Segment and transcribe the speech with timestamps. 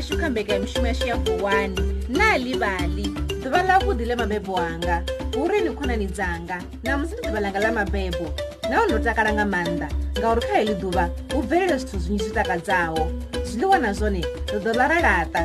[0.00, 3.02] ashu kha mbekanyamushumo yashu ya kuwani nali vali
[3.42, 5.04] ḓuva lavuḓi le mabebo anga
[5.36, 8.24] urini khonani dzanga namusi ndi ḓuva langa la mabebo
[8.70, 9.88] nawo ndo takala nga maanḓa
[10.18, 11.04] ngauri kha heḽi ḓuva
[11.36, 13.02] u bvelele zwithu zwinzhi zwitakadzaho
[13.50, 14.20] zwiḽiwa na zwone
[14.50, 15.42] ḓo ḓo laralata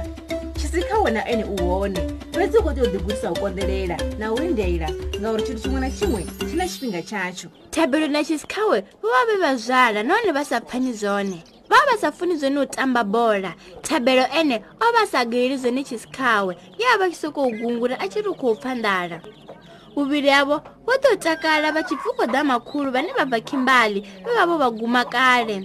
[0.55, 1.99] tshisi kha wena ene u hone
[2.33, 4.87] fhedzi u kho tea u ḓigudisa u konḓelela na u lindela
[5.19, 9.35] ngauri tshithu tshiṅwe na tshiṅwe tshi na tshifhinga tshatsho thabelo na tshisikhawe vo vha vhe
[9.41, 11.37] vha zwala nahone vha sa pfhani zwone
[11.69, 13.51] vha vha sa funi zwone u tamba bola
[13.81, 18.05] thabelo ene o vha sa geili zwone tshisikhawe ye a vha tshi sokou gungura a
[18.07, 19.17] tshi ri khou pfa ndala
[19.99, 24.31] uvhili avo vo to takala vha tshi pfuko da makhulu vhane vha bva khimbali vhe
[24.37, 25.57] vha vho vha guma kale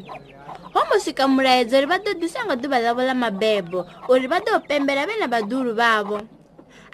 [0.74, 3.78] ho mbo swika mulaedza uri vha ḓo ḓisa nga ḓuvha ḽavo ḽa mabebo
[4.08, 6.16] uri vha ḓo pembela vhe na vhaḓulu vhavo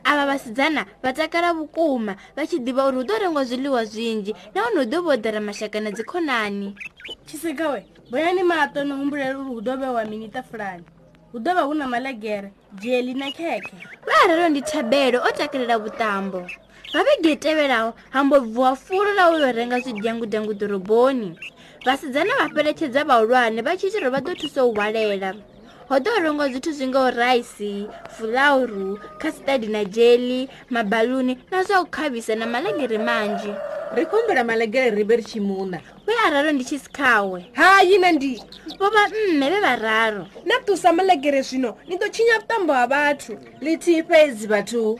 [0.06, 5.90] ava vasidzana vatakara vukuma vachidiva uri hu dorengwa zviliwa zvinji naunhu hu dovodhara mashaka na
[5.90, 6.76] dzikonani
[7.26, 10.84] chisika we boyani mato nohumburera uri hudove wa minita fulani
[11.32, 13.74] hudova huna malegere jeli na keke
[14.06, 16.46] vaararo ndi thabelo otakelela vutambo
[16.94, 21.38] vavege tevelawo hambobvuwa fulo ra uyo renga zvidyangudyangu doroboni
[21.84, 25.34] vasidzana vaperechedza vahulwane vachitirwa vadothusa uhwalela
[25.88, 27.72] ho ḓo rengiwa zwithu zwi ngaho raisi
[28.16, 33.52] fulauru kastadi na jeli mabaluni na zwa u khavhisa na malegere manzhi
[33.94, 38.34] ri khumbela malegere ri vhe ri tshimuna we araro ndi tshi sikhawe hayi na ndi
[38.78, 43.32] vo vha mme vhe vhararo na ṱusa malegere zwino ni ḓo tshinya vhutambo ha vhathu
[43.62, 44.98] ḽithihi fhedzi vhathu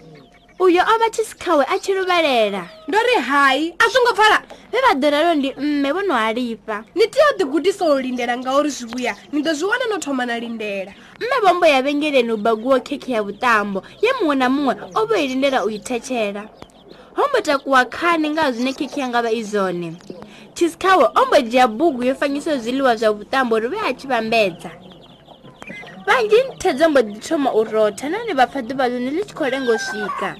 [0.58, 4.42] uyo o vha tshi sikhawe a tshi luvhalela ndo ri hayi a zwo ngo pfala
[4.72, 8.36] vhe vha ḓo ralo ndi mme vho no halifa ni tea u ḓigudisa u lindela
[8.38, 11.82] ngauri zwi vhuya ni ḓo zwi wana no thoma na lindela mme vho mbo ya
[11.82, 15.68] vhengeleni u baguwa khekhe ya vhuṱambo ye muṅwe na muṅwe o vho i lindela u
[15.68, 16.48] i thetshela
[17.16, 19.92] ho mbo takuwa khani nga zwine khekhe ya nga vha i zone
[20.54, 24.70] tshisikhawe o mbo dzhia bugu yo fanyisaho zwiḽiwa zwa vhuṱambo ri vhe a tshi vhambedza
[26.06, 29.34] vanzhi nthe dzo mbo ḓi thoma u rotha nahone vha pfha ḓuvha ḽuni ḽi tshi
[29.36, 30.30] khou lenga u swika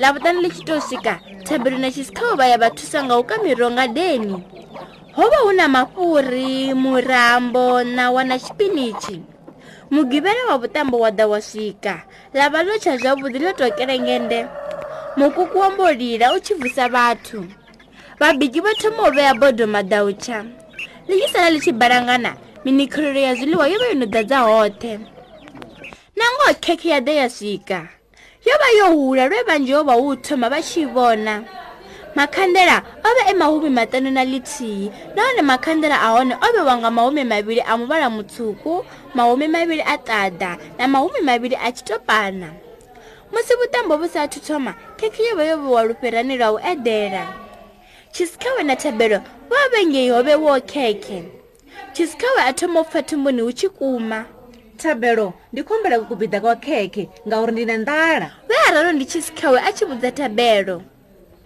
[0.00, 1.14] ḽavuṱani ḽi tshi to swika
[1.46, 4.32] thabelo na tshisikhao vha ya vha thusa nga u ka miroho nga deni
[5.16, 7.62] ho vha hu na mafhuri murambo
[7.96, 9.20] ṋawa na tshipinitshi
[9.92, 11.94] mugivhela wa vhuṱambo wa ḓa wa swika
[12.34, 14.48] ḽa vha ḽo tsha zwavhuḓi ḽo to kelengende
[15.20, 17.44] mukuku wa mbolila u tshi vusa vhathu
[18.18, 20.44] vhabiki vha thoma u vhea bodo madautsha
[21.08, 22.32] ḽi tshi sala ḽi tshi balangana
[22.64, 24.94] minikhiriro ya zwiḽiwa yo vha yo no dadza hoṱhe
[26.18, 27.80] na ngoho khekhe ya ḓe ya swika
[28.46, 31.42] yo vha yo hula lwe vhanzhi ho vha hu thoma vha tshi vhona
[32.14, 34.86] makhandela o vha e mahumi maṱanu na ḽithihi
[35.16, 38.84] nahone makhandela a hone o vhewa nga mahumi mavhili a muvhala mutswuku
[39.14, 42.48] mahumi mavhili a ṱada na mahumi mavhili a tshitopana
[43.34, 47.26] musi vhutambo vhu saathu thoma khekhe yo vha yo vhewa lufhirani lwa u edela
[48.14, 49.18] tshisikhawe na thabelo
[49.50, 51.41] vha vhengei ho vhewoo khekhe
[51.92, 54.24] tshisikawe a thoma u pfa thumbuni hu tshi kuma
[54.76, 59.58] thabelo ndi khumbela kukubida kwa khekhe ngauri ndi na ndala we a ralo ndi tshisikawe
[59.66, 60.76] a tshi vhudza thabelo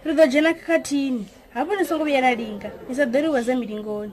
[0.05, 3.41] ri ḓo dzhena khakhathini hafho ni songo vhuya na linga ni sa ḓo ri wa
[3.41, 4.11] zamilingoni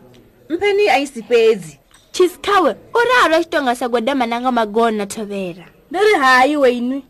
[0.49, 1.79] mpheni a isi fhedzi
[2.13, 7.01] tshisikawe o ralo a tshi tonga sa gwadama nanga magona thovhela ndi ri hayi weinwi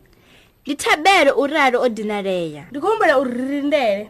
[0.65, 4.05] ndi thabelo u ralo o dinalea ndi khumbela uri ri lindele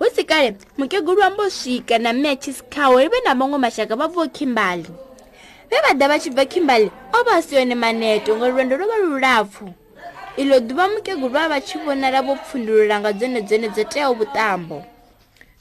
[0.00, 4.08] hu si kale mukegulu wambo swika na mia chisikhawo ri ve na man'we maxaka va
[4.08, 4.88] vuo khimbali
[5.70, 8.96] ve va da va xi bva khimbali o va siyone maneto ngo rwendo ro va
[8.96, 9.72] lulapfu
[10.36, 14.84] ilo duva mukegulu va va xi vonala vo pfundululanga byenebyene byo teyawo vutambo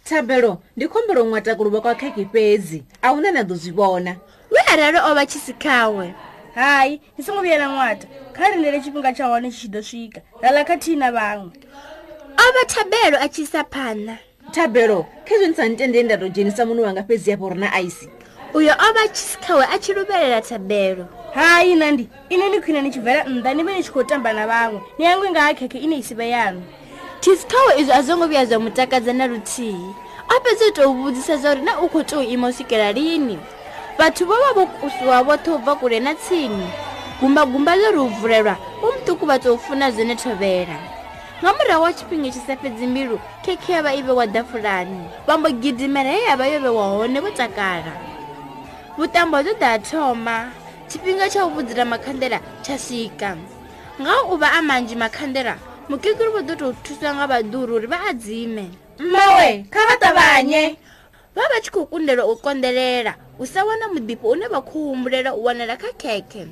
[0.07, 4.15] thambelo ndi khombelo n'watakuluva kwa khekhi fezi a wu na na do zwi vona
[4.51, 6.15] we arali o va chisikhawe
[6.55, 10.63] hayi ni songo vuyela n'wata kha rilele xifhinga xa wana xi xi do swika lala
[10.63, 11.51] khathihi na van'we
[12.39, 14.17] o va thabelo a chisa phana
[14.51, 18.09] thabelo khezwi ni sa ntendeli nda tou dzhenisa munwe wanga fhedzi hafho ri na aisi
[18.53, 22.99] uyo o vha tshikhawe a tshi lubelela thabelo hai nandi ine ni khwine ni tshi
[22.99, 25.79] bvela nnḓa ni vhe ni tshi khou tamba na vhaṅwe ni hangwe nga ha khekhe
[25.79, 26.61] ine i si vhe yanu
[27.21, 29.93] thisikawe izwi a zwo ngo vhuya zwa mutakadza na luthihi
[30.29, 33.37] a fhedzi u tou vhudzisa zwauri na u khou tou ima u swikela lini
[33.97, 36.67] vhathu vho vha vho kusiwa vhoṱhe u bva kule na tsini
[37.21, 40.98] gumbagumba ḽo ri u vulelwa u muṱuku vha tou funa zwone thovhela
[41.39, 43.15] nga murahu wa tshifhinga tshi sa fhedzi mbilu
[43.45, 47.15] khekhe ya vha i vhewa dafulani vha mbo gidimela he ya vha yo vhewa hone
[47.19, 47.93] vho takala
[48.99, 50.51] vhuṱambo zwo da thoma
[50.87, 53.37] tshifhinga tsha u vhudzira makhandela tsha swika
[54.01, 55.55] nga u vha a manzhi makhandela
[55.87, 58.67] mukekulu vho ḓo tou thuswa nga vhaduru uri vha a dzime
[58.99, 60.75] mmawe kha vha ṱavhanye
[61.35, 65.31] vha vha tshi khou kundelwa u konḓelela u sa wana muḓifho une vha khou humbulela
[65.31, 66.43] u wanala kha khekhe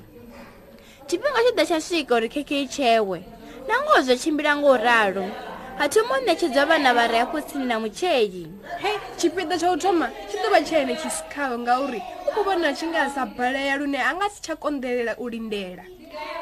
[1.07, 3.19] tshifhinga tsho ḓa tsha swika uri khekhe i tshewe
[3.67, 5.23] nangoho zvo tshimbira ngo ralo
[5.77, 8.47] hatomo ṋetshedzwa vhana vha re hafho tsini na mutshedyi
[8.79, 12.87] he tshipiḓa tsha u thoma tshi ḓo vha tshiene tshisikaho ngauri u khou vhona tshi
[12.87, 15.83] nga sa balaya lune a nga si tsha konḓelela u lindela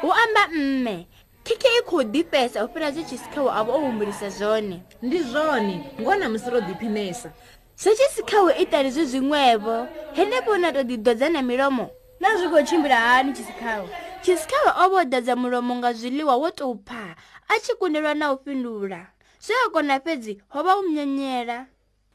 [0.02, 1.06] hu amba mme
[1.44, 5.74] khikhe i khou ḓifhesa u fhira zwe tshisikhawo a vha o humbulisa zwone ndi zwone
[6.00, 7.30] ngona musi ro ḓiphinesa
[7.76, 11.90] zwo tshisikhawo itali zwi zwiṅwevo henefho na to ḓi dodza na milomo
[12.20, 13.88] na zwi khou tshimbila hani tshisikhawo
[14.26, 17.14] chiscal o vhodadza mulomo nga zwiḽiwa wo tou pha
[17.46, 19.00] a tshi kundelwa na u fhindula
[19.38, 21.66] zwe a kona fhedzi ho vha u munyenyela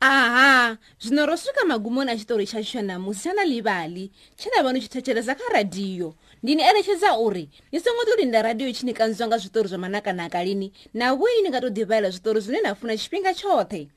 [0.03, 4.59] aha zwino ro swika magumoni a tshitori tsha tsho namusi tsha na livali tshe na
[4.59, 6.11] vha no tshi thetshelesa kha radiyo
[6.43, 9.79] ndi ni eletshedza uri ni songo to linda radiyo tshi ni kanziwa nga zwitori zwa
[9.87, 13.87] manakanaka lini na vhoi ni nga to ḓivhalela zwitori zwine na funa tshifhinga tshoṱhe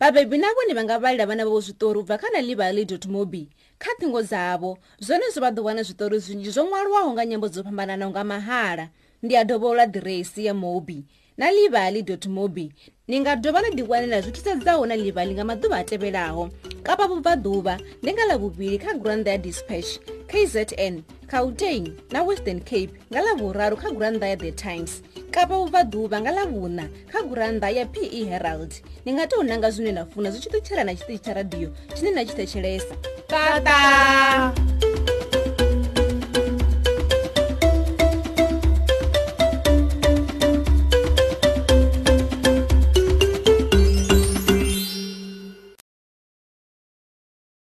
[0.00, 3.44] vhabebi navhone vha nga vhalela vhana vhavo zwitori u bva kha na livali mobi
[3.78, 7.60] kha thingo dzavo zwone zwi vha ḓo wana zwiṱori zwinzhi zwo ṅwaliwaho nga nyambo dzo
[7.64, 8.84] fhambananaho nga mahala
[9.22, 11.06] ndi a dovhola diresi ya mobi
[11.38, 12.72] na livali mobi
[13.06, 16.42] ni nga dovha na ḓiwanela zwi thusedzaho na livali nga maḓuvha a tevhelaho
[16.82, 22.90] kapa vubvaḓuvha ndi nga ḽa vhuvhili kha granda ya dispatch kzn cautain na western cape
[23.14, 26.84] nga ḽa vhuraru kha granda ya the times kapa vubvaḓuvha nga ḽa vhuna
[27.14, 28.74] kha granda ya pe herald
[29.06, 32.10] ni nga tou nanga zwine na funa zwi tshi ṱutshela na tshiṱitshi tsha radio tshine
[32.10, 32.94] na tshi thetshelesa
[33.30, 34.52] 까따